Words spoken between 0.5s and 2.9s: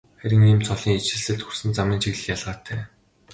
цолын ижилсэлд хүрсэн замын чиглэл ялгаатай.